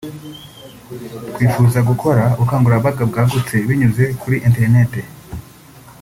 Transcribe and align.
“Twifuzaga 1.33 1.87
gukora 1.91 2.23
ubukangurambaga 2.33 3.01
bwagutse 3.09 3.55
binyuze 3.67 4.03
kuri 4.21 4.37
internet 4.47 4.91